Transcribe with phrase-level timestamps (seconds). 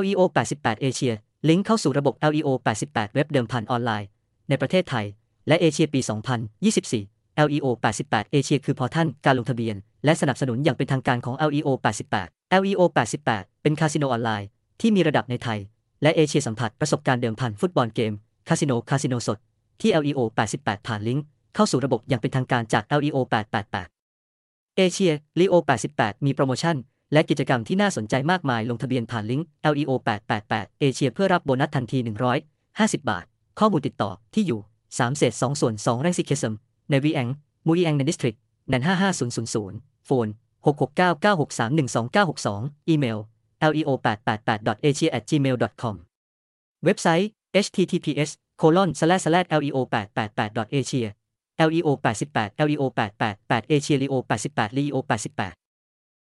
[0.00, 0.20] LEO
[0.54, 1.12] 88 Asia
[1.48, 2.48] ลิงก์เข้าสู่ระบบ LEO
[2.82, 4.08] 88 เว็บเดิมพันออนไลน์
[4.48, 5.06] ในประเทศไทย
[5.48, 6.00] และเอเชียปี
[6.72, 7.66] 2024 LEO
[8.04, 11.68] 88 Asia คือพอร์ทัลการลงทะเบียน และสนับสนุนอย่างเป็นทางการของ LEO
[12.14, 12.80] 88 LEO
[13.22, 14.48] 88 เป็นคาสิโนออนไลน์
[14.80, 15.58] ที่มีระดับในไทย
[16.02, 18.12] และเอเชียสัมผัสประสบการณ์เดิมพันฟุตบอลเกม
[18.48, 19.38] คาสิโน คาสิโนสด
[19.80, 20.20] ที่ LEO
[20.54, 21.24] 88 ผ่านลิงก์
[21.54, 23.16] เข้าสู่ระบบอย่างเป็นทางการจาก LEO
[23.96, 25.54] 888 เอเชีย LEO
[25.92, 26.76] 88 มีโปรโมชั่น
[27.12, 29.90] และกิจกรรมที่น่าสนใจมากมายลงทะเบียนผ่านลิงก์ LEO
[30.38, 31.98] 888เอเชียเพื่อรับโบนัสทันที
[32.52, 33.24] 150 บาท
[33.58, 36.54] ข้อมูลติดต่อที่อยู่ 3 เศษ 2 ส่วน2แรงซิเคสม
[36.90, 37.28] ในวีแอง
[37.66, 38.36] มูอีแองในดิสทริก
[38.72, 38.82] นัน
[39.42, 40.26] 55000 โฟน
[40.66, 43.18] 66996312962 อีเมล
[43.72, 45.96] leo 888 asia gmail com
[46.84, 47.28] เว็บไซต์
[47.64, 51.08] https colon slash slash leo 888 asia
[51.70, 55.61] leo 88 leo 888 asia leo 88 leo 88